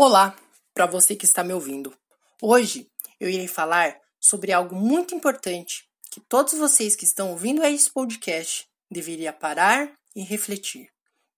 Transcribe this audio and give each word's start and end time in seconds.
Olá, 0.00 0.32
para 0.72 0.86
você 0.86 1.16
que 1.16 1.24
está 1.24 1.42
me 1.42 1.52
ouvindo. 1.52 1.92
Hoje 2.40 2.88
eu 3.18 3.28
irei 3.28 3.48
falar 3.48 3.98
sobre 4.20 4.52
algo 4.52 4.76
muito 4.76 5.12
importante 5.12 5.88
que 6.12 6.20
todos 6.20 6.54
vocês 6.54 6.94
que 6.94 7.04
estão 7.04 7.32
ouvindo 7.32 7.64
esse 7.64 7.90
podcast 7.90 8.64
deveriam 8.88 9.32
parar 9.32 9.92
e 10.14 10.22
refletir. 10.22 10.88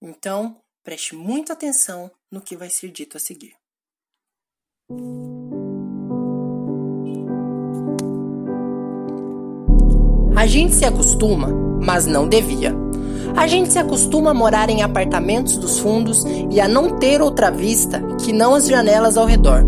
Então, 0.02 0.60
preste 0.84 1.14
muita 1.14 1.54
atenção 1.54 2.10
no 2.30 2.42
que 2.42 2.54
vai 2.54 2.68
ser 2.68 2.90
dito 2.90 3.16
a 3.16 3.20
seguir. 3.20 3.54
A 10.36 10.46
gente 10.46 10.74
se 10.74 10.84
acostuma, 10.84 11.48
mas 11.82 12.04
não 12.04 12.28
devia. 12.28 12.89
A 13.36 13.46
gente 13.46 13.72
se 13.72 13.78
acostuma 13.78 14.30
a 14.30 14.34
morar 14.34 14.68
em 14.68 14.82
apartamentos 14.82 15.56
dos 15.56 15.78
fundos 15.78 16.24
e 16.50 16.60
a 16.60 16.68
não 16.68 16.98
ter 16.98 17.22
outra 17.22 17.50
vista 17.50 18.00
que 18.22 18.32
não 18.32 18.54
as 18.54 18.68
janelas 18.68 19.16
ao 19.16 19.26
redor. 19.26 19.64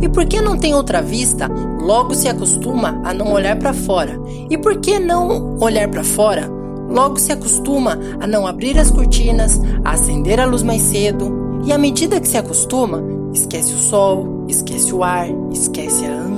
E 0.00 0.08
porque 0.08 0.40
não 0.40 0.56
tem 0.56 0.74
outra 0.74 1.02
vista, 1.02 1.48
logo 1.80 2.14
se 2.14 2.28
acostuma 2.28 3.00
a 3.04 3.12
não 3.12 3.32
olhar 3.32 3.56
para 3.56 3.72
fora. 3.72 4.18
E 4.50 4.56
por 4.56 4.76
que 4.78 4.98
não 4.98 5.56
olhar 5.60 5.88
para 5.88 6.04
fora? 6.04 6.50
Logo 6.88 7.18
se 7.18 7.32
acostuma 7.32 7.98
a 8.20 8.26
não 8.26 8.46
abrir 8.46 8.78
as 8.78 8.90
cortinas, 8.90 9.60
a 9.84 9.92
acender 9.92 10.38
a 10.38 10.46
luz 10.46 10.62
mais 10.62 10.82
cedo. 10.82 11.60
E 11.64 11.72
à 11.72 11.78
medida 11.78 12.20
que 12.20 12.28
se 12.28 12.38
acostuma, 12.38 13.02
esquece 13.32 13.72
o 13.74 13.78
sol, 13.78 14.44
esquece 14.48 14.94
o 14.94 15.02
ar, 15.02 15.28
esquece 15.50 16.04
a 16.04 16.12
amplidão. 16.12 16.35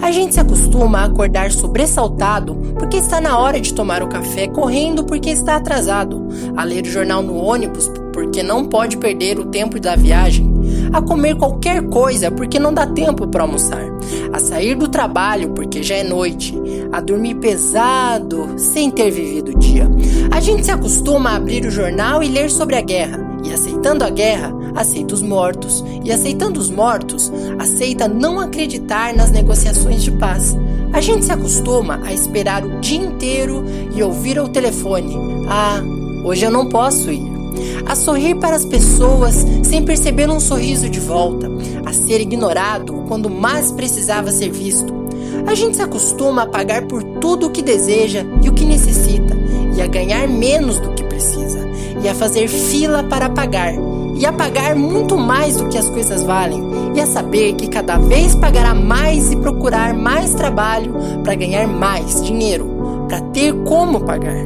A 0.00 0.10
gente 0.10 0.34
se 0.34 0.40
acostuma 0.40 1.00
a 1.00 1.04
acordar 1.04 1.50
sobressaltado 1.50 2.54
porque 2.78 2.96
está 2.96 3.20
na 3.20 3.38
hora 3.38 3.60
de 3.60 3.74
tomar 3.74 4.02
o 4.02 4.08
café, 4.08 4.46
correndo 4.46 5.04
porque 5.04 5.30
está 5.30 5.56
atrasado, 5.56 6.26
a 6.56 6.64
ler 6.64 6.84
o 6.84 6.90
jornal 6.90 7.22
no 7.22 7.36
ônibus 7.36 7.90
porque 8.12 8.42
não 8.42 8.64
pode 8.64 8.96
perder 8.96 9.38
o 9.38 9.44
tempo 9.44 9.78
da 9.78 9.94
viagem, 9.94 10.52
a 10.92 11.00
comer 11.00 11.36
qualquer 11.36 11.82
coisa 11.84 12.30
porque 12.30 12.58
não 12.58 12.74
dá 12.74 12.84
tempo 12.84 13.28
para 13.28 13.42
almoçar, 13.42 13.84
a 14.32 14.40
sair 14.40 14.74
do 14.74 14.88
trabalho 14.88 15.50
porque 15.50 15.82
já 15.82 15.96
é 15.96 16.02
noite, 16.02 16.54
a 16.90 17.00
dormir 17.00 17.36
pesado 17.36 18.54
sem 18.56 18.90
ter 18.90 19.10
vivido 19.10 19.52
o 19.52 19.58
dia. 19.58 19.88
A 20.32 20.40
gente 20.40 20.64
se 20.64 20.70
acostuma 20.70 21.30
a 21.30 21.36
abrir 21.36 21.64
o 21.64 21.70
jornal 21.70 22.22
e 22.22 22.28
ler 22.28 22.50
sobre 22.50 22.74
a 22.74 22.80
guerra, 22.80 23.20
e 23.44 23.52
aceitando 23.52 24.04
a 24.04 24.10
guerra, 24.10 24.52
aceita 24.74 25.14
os 25.14 25.22
mortos, 25.22 25.84
e 26.04 26.12
aceitando 26.12 26.58
os 26.60 26.70
mortos, 26.70 27.32
aceita 27.58 28.08
não 28.08 28.40
acreditar 28.40 29.14
nas 29.14 29.30
negociações 29.30 30.02
de 30.02 30.10
paz. 30.12 30.56
A 30.92 31.00
gente 31.00 31.24
se 31.24 31.32
acostuma 31.32 32.00
a 32.04 32.12
esperar 32.12 32.64
o 32.64 32.80
dia 32.80 32.98
inteiro 32.98 33.64
e 33.94 34.02
ouvir 34.02 34.38
ao 34.38 34.48
telefone: 34.48 35.14
Ah, 35.48 35.82
hoje 36.24 36.44
eu 36.44 36.50
não 36.50 36.68
posso 36.68 37.10
ir. 37.10 37.38
A 37.86 37.94
sorrir 37.94 38.36
para 38.36 38.56
as 38.56 38.64
pessoas 38.64 39.34
sem 39.62 39.84
perceber 39.84 40.30
um 40.30 40.40
sorriso 40.40 40.88
de 40.88 41.00
volta, 41.00 41.50
a 41.84 41.92
ser 41.92 42.20
ignorado 42.20 43.04
quando 43.08 43.30
mais 43.30 43.72
precisava 43.72 44.30
ser 44.30 44.50
visto. 44.50 44.98
A 45.46 45.54
gente 45.54 45.76
se 45.76 45.82
acostuma 45.82 46.42
a 46.42 46.46
pagar 46.46 46.86
por 46.86 47.02
tudo 47.02 47.46
o 47.46 47.50
que 47.50 47.62
deseja 47.62 48.24
e 48.42 48.48
o 48.48 48.52
que 48.52 48.64
necessita, 48.64 49.36
e 49.76 49.80
a 49.80 49.86
ganhar 49.86 50.28
menos 50.28 50.78
do 50.78 50.92
que 50.92 51.02
precisa, 51.04 51.66
e 52.02 52.08
a 52.08 52.14
fazer 52.14 52.48
fila 52.48 53.02
para 53.02 53.30
pagar, 53.30 53.72
e 54.18 54.26
a 54.26 54.32
pagar 54.32 54.74
muito 54.74 55.16
mais 55.16 55.56
do 55.56 55.68
que 55.68 55.78
as 55.78 55.88
coisas 55.88 56.24
valem, 56.24 56.60
e 56.94 57.00
a 57.00 57.06
saber 57.06 57.54
que 57.54 57.68
cada 57.68 57.96
vez 57.98 58.34
pagará 58.34 58.74
mais 58.74 59.32
e 59.32 59.36
procurar 59.36 59.94
mais 59.94 60.34
trabalho 60.34 60.92
para 61.22 61.36
ganhar 61.36 61.68
mais 61.68 62.22
dinheiro, 62.24 63.06
para 63.08 63.20
ter 63.20 63.54
como 63.64 64.00
pagar. 64.00 64.44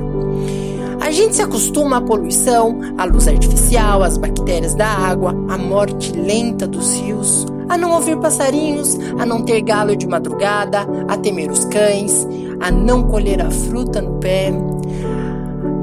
A 1.01 1.11
gente 1.11 1.35
se 1.35 1.43
acostuma 1.43 1.97
à 1.97 2.01
poluição, 2.01 2.79
à 2.97 3.05
luz 3.05 3.27
artificial, 3.27 4.03
às 4.03 4.17
bactérias 4.17 4.75
da 4.75 4.87
água, 4.87 5.35
à 5.49 5.59
morte 5.59 6.13
lenta 6.13 6.67
dos 6.67 6.95
rios, 7.01 7.47
a 7.69 7.77
não 7.77 7.93
ouvir 7.93 8.19
passarinhos, 8.19 8.99
a 9.19 9.27
não 9.27 9.43
ter 9.43 9.63
galo 9.63 9.97
de 9.97 10.07
madrugada, 10.07 10.87
a 11.09 11.17
temer 11.17 11.51
os 11.51 11.65
cães, 11.65 12.27
a 12.61 12.71
não 12.71 13.03
colher 13.05 13.41
a 13.41 13.51
fruta 13.51 14.01
no 14.01 14.19
pé, 14.19 14.53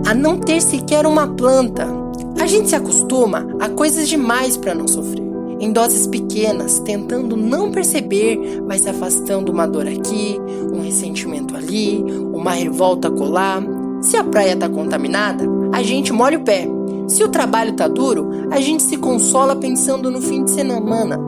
a 0.08 0.14
não 0.14 0.38
ter 0.38 0.62
sequer 0.62 1.06
uma 1.06 1.28
planta. 1.28 1.99
A 2.40 2.47
gente 2.47 2.69
se 2.69 2.75
acostuma 2.75 3.47
a 3.59 3.69
coisas 3.69 4.07
demais 4.07 4.57
para 4.57 4.74
não 4.74 4.88
sofrer. 4.88 5.24
Em 5.59 5.74
doses 5.74 6.07
pequenas, 6.07 6.80
tentando 6.80 7.35
não 7.35 7.69
perceber, 7.69 8.62
vai 8.66 8.80
se 8.80 8.90
afastando 8.90 9.52
uma 9.52 9.68
dor 9.68 9.88
aqui, 9.88 10.40
um 10.74 10.81
ressentimento 10.81 11.56
ali, 11.56 12.02
uma 12.34 12.52
revolta 12.52 13.12
colar. 13.12 13.62
Se 14.02 14.16
a 14.16 14.24
praia 14.24 14.53
está 14.53 14.69
contaminada, 14.69 15.44
a 15.74 15.84
gente 15.84 16.13
molha 16.13 16.38
o 16.38 16.44
pé. 16.44 16.66
Se 17.09 17.24
o 17.24 17.28
trabalho 17.28 17.74
tá 17.74 17.88
duro, 17.88 18.29
a 18.52 18.62
gente 18.62 18.84
se 18.84 18.96
consola 18.96 19.56
pensando 19.56 20.09
no 20.09 20.22
fim 20.22 20.46
de 20.46 20.52
semana. 20.52 21.19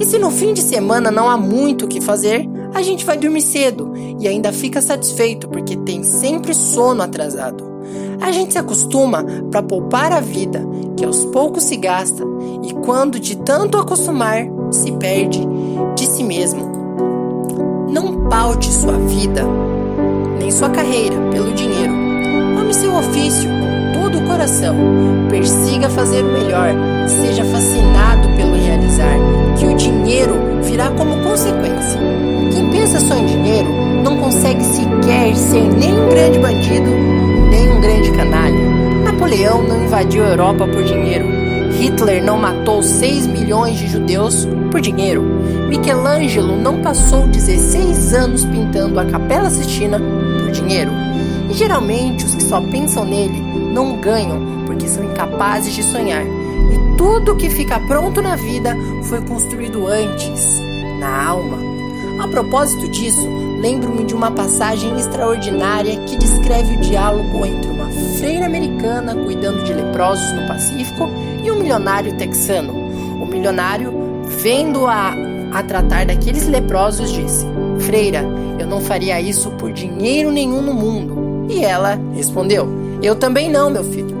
E 0.00 0.04
se 0.04 0.18
no 0.18 0.30
fim 0.30 0.52
de 0.52 0.62
semana 0.62 1.10
não 1.10 1.28
há 1.28 1.36
muito 1.36 1.84
o 1.84 1.88
que 1.88 2.00
fazer, 2.00 2.48
a 2.74 2.82
gente 2.82 3.04
vai 3.04 3.16
dormir 3.16 3.42
cedo 3.42 3.92
e 4.18 4.26
ainda 4.26 4.50
fica 4.52 4.80
satisfeito 4.80 5.48
porque 5.48 5.76
tem 5.76 6.02
sempre 6.02 6.54
sono 6.54 7.02
atrasado. 7.02 7.69
A 8.20 8.32
gente 8.32 8.52
se 8.52 8.58
acostuma 8.58 9.24
para 9.50 9.62
poupar 9.62 10.12
a 10.12 10.20
vida, 10.20 10.62
que 10.96 11.04
aos 11.04 11.24
poucos 11.26 11.64
se 11.64 11.76
gasta, 11.76 12.22
e 12.62 12.72
quando 12.74 13.18
de 13.18 13.36
tanto 13.36 13.78
acostumar, 13.78 14.46
se 14.70 14.92
perde 14.92 15.40
de 15.96 16.06
si 16.06 16.22
mesmo. 16.22 16.70
Não 17.88 18.28
paute 18.28 18.70
sua 18.70 18.92
vida, 18.92 19.44
nem 20.38 20.50
sua 20.50 20.68
carreira 20.68 21.16
pelo 21.32 21.52
dinheiro. 21.54 21.92
Ame 22.60 22.74
seu 22.74 22.94
ofício 22.94 23.48
com 23.48 24.00
todo 24.00 24.18
o 24.18 24.26
coração. 24.26 24.76
Persiga 25.30 25.88
fazer 25.88 26.22
o 26.22 26.32
melhor. 26.32 26.74
Seja 27.08 27.44
fascinado 27.44 28.28
pelo 28.36 28.54
realizar, 28.54 29.16
que 29.58 29.66
o 29.66 29.74
dinheiro 29.76 30.34
virá 30.62 30.90
como 30.90 31.22
consequência. 31.22 31.98
Quem 32.52 32.70
pensa 32.70 33.00
só 33.00 33.16
em 33.16 33.26
dinheiro 33.26 33.68
não 34.04 34.18
consegue 34.18 34.62
sequer 34.62 35.34
ser 35.34 35.62
nem 35.62 35.92
um 35.92 36.08
grande 36.08 36.38
bandido, 36.38 36.90
Napoleão 39.30 39.62
não 39.62 39.84
invadiu 39.84 40.24
a 40.24 40.30
Europa 40.30 40.66
por 40.66 40.82
dinheiro. 40.82 41.24
Hitler 41.78 42.20
não 42.20 42.36
matou 42.36 42.82
6 42.82 43.28
milhões 43.28 43.78
de 43.78 43.86
judeus 43.86 44.44
por 44.72 44.80
dinheiro. 44.80 45.22
Michelangelo 45.68 46.56
não 46.56 46.82
passou 46.82 47.28
16 47.28 48.12
anos 48.12 48.44
pintando 48.44 48.98
a 48.98 49.04
Capela 49.04 49.48
Sistina 49.48 50.00
por 50.00 50.50
dinheiro. 50.50 50.90
E 51.48 51.54
geralmente 51.54 52.24
os 52.24 52.34
que 52.34 52.42
só 52.42 52.60
pensam 52.60 53.04
nele 53.04 53.40
não 53.72 54.00
ganham 54.00 54.64
porque 54.66 54.88
são 54.88 55.04
incapazes 55.04 55.74
de 55.74 55.84
sonhar. 55.84 56.24
E 56.24 56.96
tudo 56.96 57.36
que 57.36 57.48
fica 57.48 57.78
pronto 57.78 58.20
na 58.20 58.34
vida 58.34 58.76
foi 59.04 59.20
construído 59.20 59.86
antes, 59.86 60.58
na 60.98 61.28
alma. 61.28 61.56
A 62.20 62.26
propósito 62.26 62.88
disso, 62.88 63.28
lembro-me 63.60 64.04
de 64.04 64.12
uma 64.12 64.32
passagem 64.32 64.98
extraordinária 64.98 66.00
que 66.00 66.18
descreve 66.18 66.74
o 66.74 66.80
diálogo 66.80 67.46
entre 67.46 67.70
freira 68.20 68.44
americana 68.44 69.14
cuidando 69.14 69.64
de 69.64 69.72
leprosos 69.72 70.30
no 70.32 70.46
Pacífico 70.46 71.08
e 71.42 71.50
um 71.50 71.56
milionário 71.56 72.16
texano. 72.18 72.74
O 73.20 73.24
milionário, 73.26 73.92
vendo-a 74.28 75.14
a 75.50 75.62
tratar 75.62 76.04
daqueles 76.04 76.46
leprosos, 76.46 77.10
disse: 77.10 77.46
Freira, 77.78 78.22
eu 78.58 78.66
não 78.66 78.80
faria 78.82 79.18
isso 79.20 79.50
por 79.52 79.72
dinheiro 79.72 80.30
nenhum 80.30 80.60
no 80.60 80.74
mundo. 80.74 81.46
E 81.48 81.64
ela 81.64 81.98
respondeu: 82.14 82.68
Eu 83.02 83.16
também 83.16 83.50
não, 83.50 83.70
meu 83.70 83.84
filho. 83.84 84.20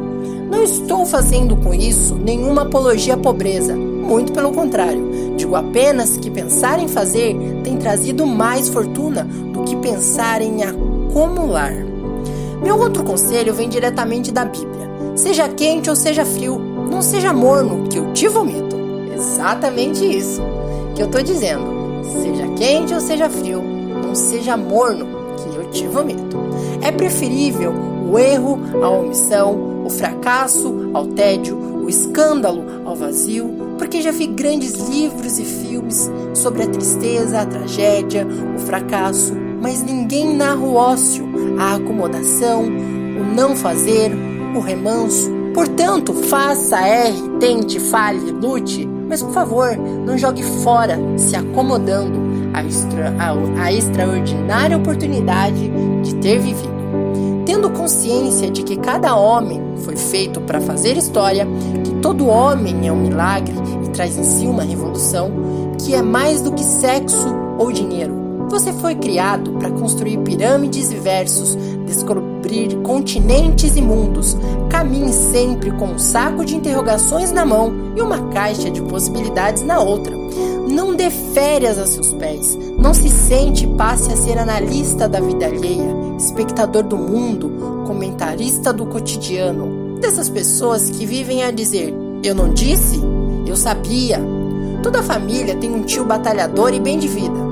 Não 0.50 0.64
estou 0.64 1.04
fazendo 1.04 1.54
com 1.56 1.72
isso 1.74 2.14
nenhuma 2.16 2.62
apologia 2.62 3.14
à 3.14 3.18
pobreza, 3.18 3.76
muito 3.76 4.32
pelo 4.32 4.50
contrário. 4.50 5.10
Digo 5.36 5.54
apenas 5.54 6.16
que 6.16 6.30
pensar 6.30 6.80
em 6.80 6.88
fazer 6.88 7.36
tem 7.62 7.76
trazido 7.76 8.26
mais 8.26 8.68
fortuna 8.68 9.24
do 9.24 9.62
que 9.62 9.76
pensar 9.76 10.40
em 10.40 10.64
acumular. 10.64 11.89
Meu 12.62 12.78
outro 12.78 13.02
conselho 13.02 13.54
vem 13.54 13.68
diretamente 13.68 14.30
da 14.30 14.44
Bíblia. 14.44 14.90
Seja 15.16 15.48
quente 15.48 15.88
ou 15.88 15.96
seja 15.96 16.24
frio, 16.24 16.58
não 16.58 17.00
seja 17.00 17.32
morno, 17.32 17.88
que 17.88 17.98
eu 17.98 18.12
te 18.12 18.28
vomito. 18.28 18.76
Exatamente 19.14 20.04
isso 20.04 20.42
que 20.94 21.02
eu 21.02 21.08
tô 21.08 21.22
dizendo. 21.22 21.64
Seja 22.04 22.46
quente 22.56 22.92
ou 22.92 23.00
seja 23.00 23.30
frio, 23.30 23.62
não 23.62 24.14
seja 24.14 24.56
morno, 24.56 25.06
que 25.36 25.56
eu 25.56 25.70
te 25.70 25.86
vomito. 25.86 26.38
É 26.82 26.92
preferível 26.92 27.72
o 28.10 28.18
erro 28.18 28.58
à 28.82 28.88
omissão, 28.90 29.84
o 29.84 29.90
fracasso 29.90 30.90
ao 30.92 31.06
tédio, 31.06 31.56
o 31.56 31.88
escândalo 31.88 32.64
ao 32.84 32.94
vazio, 32.94 33.74
porque 33.78 34.02
já 34.02 34.10
vi 34.10 34.26
grandes 34.26 34.72
livros 34.88 35.38
e 35.38 35.44
filmes 35.44 36.10
sobre 36.34 36.64
a 36.64 36.68
tristeza, 36.68 37.40
a 37.40 37.46
tragédia, 37.46 38.26
o 38.56 38.58
fracasso, 38.58 39.32
mas 39.60 39.82
ninguém 39.82 40.34
narra 40.34 40.60
o 40.60 40.74
ócio, 40.74 41.24
a 41.58 41.74
acomodação, 41.74 42.64
o 42.64 43.34
não 43.34 43.54
fazer, 43.54 44.10
o 44.54 44.60
remanso. 44.60 45.30
Portanto, 45.54 46.14
faça, 46.14 46.80
erre, 46.80 47.20
tente, 47.38 47.78
fale, 47.78 48.30
lute, 48.30 48.88
mas 49.08 49.22
por 49.22 49.32
favor, 49.32 49.76
não 49.76 50.16
jogue 50.16 50.42
fora, 50.62 50.98
se 51.16 51.34
acomodando 51.34 52.18
a, 52.54 52.64
extra, 52.64 53.14
a, 53.18 53.64
a 53.64 53.72
extraordinária 53.72 54.76
oportunidade 54.76 55.70
de 56.02 56.14
ter 56.16 56.38
vivido. 56.38 56.80
Tendo 57.44 57.70
consciência 57.70 58.50
de 58.50 58.62
que 58.62 58.76
cada 58.76 59.16
homem 59.16 59.60
foi 59.78 59.96
feito 59.96 60.40
para 60.40 60.60
fazer 60.60 60.96
história, 60.96 61.46
que 61.84 61.94
todo 61.96 62.28
homem 62.28 62.86
é 62.86 62.92
um 62.92 63.00
milagre 63.02 63.54
e 63.84 63.88
traz 63.90 64.16
em 64.16 64.22
si 64.22 64.46
uma 64.46 64.62
revolução 64.62 65.30
que 65.78 65.94
é 65.94 66.02
mais 66.02 66.40
do 66.42 66.52
que 66.52 66.62
sexo 66.62 67.34
ou 67.58 67.72
dinheiro. 67.72 68.29
Você 68.50 68.72
foi 68.72 68.96
criado 68.96 69.52
para 69.52 69.70
construir 69.70 70.18
pirâmides 70.18 70.90
e 70.90 70.96
versos, 70.96 71.56
descobrir 71.86 72.74
continentes 72.82 73.76
e 73.76 73.80
mundos. 73.80 74.36
Caminhe 74.68 75.12
sempre 75.12 75.70
com 75.70 75.86
um 75.86 75.98
saco 76.00 76.44
de 76.44 76.56
interrogações 76.56 77.30
na 77.30 77.46
mão 77.46 77.72
e 77.96 78.02
uma 78.02 78.28
caixa 78.32 78.68
de 78.68 78.82
possibilidades 78.82 79.62
na 79.62 79.78
outra. 79.78 80.16
Não 80.68 80.96
dê 80.96 81.10
férias 81.10 81.78
a 81.78 81.86
seus 81.86 82.12
pés. 82.14 82.58
Não 82.76 82.92
se 82.92 83.08
sente 83.08 83.66
e 83.66 83.74
passe 83.76 84.12
a 84.12 84.16
ser 84.16 84.36
analista 84.36 85.08
da 85.08 85.20
vida 85.20 85.46
alheia, 85.46 85.94
espectador 86.18 86.82
do 86.82 86.96
mundo, 86.96 87.84
comentarista 87.86 88.72
do 88.72 88.84
cotidiano. 88.84 89.96
Dessas 90.00 90.28
pessoas 90.28 90.90
que 90.90 91.06
vivem 91.06 91.44
a 91.44 91.52
dizer: 91.52 91.94
Eu 92.24 92.34
não 92.34 92.52
disse? 92.52 93.00
Eu 93.46 93.54
sabia. 93.54 94.20
Toda 94.82 95.04
família 95.04 95.54
tem 95.54 95.72
um 95.72 95.82
tio 95.84 96.04
batalhador 96.04 96.74
e 96.74 96.80
bem 96.80 96.98
de 96.98 97.06
vida. 97.06 97.49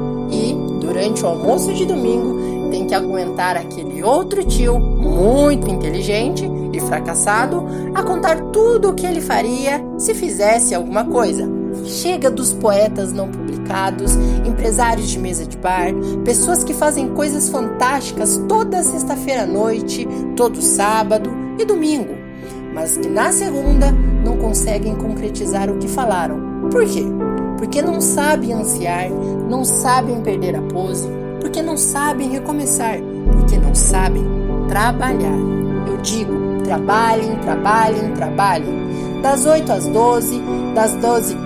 Durante 0.99 1.23
o 1.23 1.29
almoço 1.29 1.73
de 1.73 1.87
domingo, 1.87 2.71
tem 2.73 2.85
que 2.85 2.93
aguentar 2.93 3.57
aquele 3.57 4.03
outro 4.03 4.43
tio, 4.43 4.81
muito 4.81 5.71
inteligente 5.71 6.45
e 6.73 6.81
fracassado, 6.81 7.65
a 7.95 8.03
contar 8.03 8.41
tudo 8.51 8.91
o 8.91 8.95
que 8.95 9.07
ele 9.07 9.21
faria 9.21 9.81
se 9.97 10.13
fizesse 10.13 10.75
alguma 10.75 11.05
coisa. 11.05 11.49
Chega 11.85 12.29
dos 12.29 12.53
poetas 12.53 13.13
não 13.13 13.29
publicados, 13.31 14.17
empresários 14.45 15.09
de 15.09 15.21
mesa 15.21 15.47
de 15.47 15.57
bar, 15.57 15.95
pessoas 16.25 16.65
que 16.65 16.75
fazem 16.75 17.11
coisas 17.11 17.49
fantásticas 17.49 18.37
toda 18.49 18.83
sexta-feira 18.83 19.45
à 19.45 19.47
noite, 19.47 20.05
todo 20.35 20.61
sábado 20.61 21.31
e 21.61 21.65
domingo, 21.65 22.13
mas 22.75 22.97
que 22.97 23.07
na 23.07 23.31
segunda 23.31 23.93
não 24.25 24.37
conseguem 24.37 24.97
concretizar 24.97 25.71
o 25.71 25.79
que 25.79 25.87
falaram. 25.87 26.69
Por 26.73 26.85
quê? 26.87 27.05
Porque 27.59 27.83
não 27.83 28.01
sabem 28.01 28.53
ansiar, 28.53 29.11
não 29.11 29.65
sabem 29.65 30.23
perder 30.23 30.57
a 30.57 30.63
pose, 30.63 31.09
porque 31.41 31.61
não 31.61 31.77
sabem 31.77 32.31
recomeçar, 32.31 32.99
porque 33.33 33.59
não 33.59 33.75
sabem 33.75 34.25
trabalhar. 34.69 35.39
Eu 35.87 35.97
digo, 35.99 36.63
trabalhem, 36.63 37.37
trabalhem, 37.41 38.13
trabalhem. 38.13 39.21
Das 39.23 39.45
8 39.45 39.73
às 39.73 39.87
12, 39.89 40.41
das 40.75 40.95
12, 40.95 41.37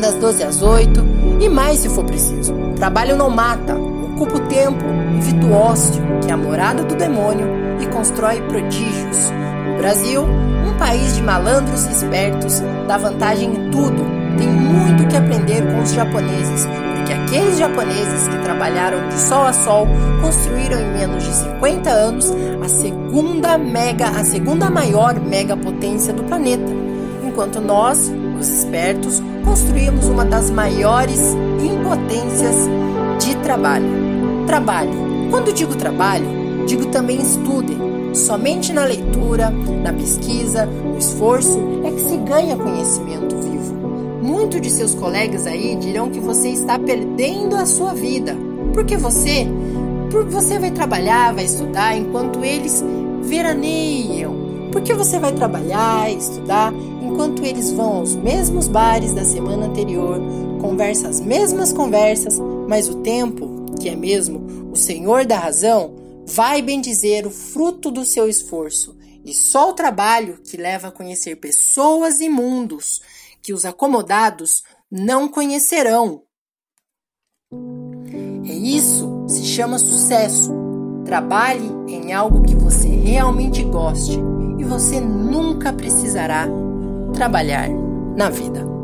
das 0.00 0.14
12 0.14 0.42
às 0.42 0.62
8 0.62 1.04
e 1.40 1.48
mais 1.48 1.80
se 1.80 1.88
for 1.88 2.04
preciso. 2.04 2.54
Trabalho 2.76 3.16
não 3.16 3.30
mata, 3.30 3.74
ocupa 3.74 4.36
o 4.36 4.40
tempo, 4.48 4.84
evita 5.18 5.46
o 5.46 5.52
ócio, 5.52 6.02
que 6.22 6.30
é 6.30 6.34
a 6.34 6.36
morada 6.36 6.82
do 6.82 6.94
demônio, 6.94 7.46
e 7.80 7.86
constrói 7.86 8.40
prodígios. 8.42 9.30
O 9.74 9.78
Brasil, 9.78 10.22
um 10.22 10.78
país 10.78 11.14
de 11.14 11.22
malandros 11.22 11.84
e 11.86 11.92
espertos, 11.92 12.62
dá 12.86 12.96
vantagem 12.96 13.50
em 13.50 13.70
tudo, 13.70 14.02
tem 14.36 14.48
muito 14.48 15.06
que 15.08 15.16
aprender 15.16 15.62
com 15.72 15.82
os 15.82 15.92
japoneses, 15.92 16.66
porque 16.96 17.12
aqueles 17.12 17.58
japoneses 17.58 18.28
que 18.28 18.38
trabalharam 18.38 19.08
de 19.08 19.14
sol 19.14 19.44
a 19.44 19.52
sol 19.52 19.86
construíram 20.20 20.80
em 20.80 20.92
menos 20.92 21.24
de 21.24 21.32
50 21.32 21.90
anos 21.90 22.32
a 22.62 22.68
segunda 22.68 23.58
mega, 23.58 24.08
a 24.08 24.24
segunda 24.24 24.70
maior 24.70 25.18
megapotência 25.20 26.12
do 26.12 26.24
planeta, 26.24 26.72
enquanto 27.26 27.60
nós, 27.60 28.12
os 28.38 28.48
espertos, 28.48 29.22
construímos 29.44 30.06
uma 30.06 30.24
das 30.24 30.50
maiores 30.50 31.20
impotências 31.60 32.68
de 33.24 33.34
trabalho. 33.36 33.86
Trabalhe. 34.46 34.92
Quando 35.30 35.52
digo 35.52 35.74
trabalho, 35.74 36.26
digo 36.66 36.86
também 36.86 37.20
estudem. 37.20 38.14
Somente 38.14 38.72
na 38.72 38.84
leitura, 38.84 39.50
na 39.82 39.92
pesquisa, 39.92 40.66
no 40.66 40.96
esforço 40.96 41.58
é 41.84 41.90
que 41.90 42.00
se 42.00 42.16
ganha 42.18 42.56
conhecimento. 42.56 43.36
Muitos 44.26 44.60
de 44.60 44.70
seus 44.70 44.92
colegas 44.92 45.46
aí 45.46 45.76
dirão 45.76 46.10
que 46.10 46.18
você 46.18 46.48
está 46.48 46.76
perdendo 46.76 47.54
a 47.54 47.64
sua 47.64 47.94
vida, 47.94 48.36
porque 48.74 48.96
você, 48.96 49.46
porque 50.10 50.30
você 50.30 50.58
vai 50.58 50.72
trabalhar, 50.72 51.32
vai 51.32 51.44
estudar 51.44 51.96
enquanto 51.96 52.44
eles 52.44 52.82
veraneiam. 53.22 54.34
Porque 54.72 54.92
você 54.92 55.20
vai 55.20 55.32
trabalhar, 55.32 56.10
estudar 56.10 56.72
enquanto 57.00 57.44
eles 57.44 57.70
vão 57.70 57.98
aos 57.98 58.16
mesmos 58.16 58.66
bares 58.66 59.12
da 59.12 59.24
semana 59.24 59.66
anterior, 59.66 60.20
conversam 60.60 61.08
as 61.08 61.20
mesmas 61.20 61.72
conversas, 61.72 62.36
mas 62.66 62.88
o 62.88 62.96
tempo, 62.96 63.76
que 63.80 63.88
é 63.88 63.94
mesmo 63.94 64.72
o 64.72 64.76
Senhor 64.76 65.24
da 65.24 65.38
razão, 65.38 65.94
vai 66.26 66.60
bendizer 66.60 67.28
o 67.28 67.30
fruto 67.30 67.92
do 67.92 68.04
seu 68.04 68.28
esforço. 68.28 68.96
E 69.24 69.32
só 69.32 69.70
o 69.70 69.72
trabalho 69.72 70.40
que 70.42 70.56
leva 70.56 70.88
a 70.88 70.92
conhecer 70.92 71.36
pessoas 71.36 72.20
e 72.20 72.28
mundos 72.28 73.00
que 73.46 73.52
os 73.52 73.64
acomodados 73.64 74.64
não 74.90 75.28
conhecerão. 75.28 76.24
É 78.44 78.52
isso 78.52 79.24
se 79.28 79.44
chama 79.44 79.78
sucesso. 79.78 80.52
Trabalhe 81.04 81.68
em 81.86 82.12
algo 82.12 82.42
que 82.42 82.56
você 82.56 82.88
realmente 82.88 83.62
goste 83.62 84.18
e 84.58 84.64
você 84.64 85.00
nunca 85.00 85.72
precisará 85.72 86.48
trabalhar 87.14 87.68
na 88.16 88.28
vida. 88.28 88.75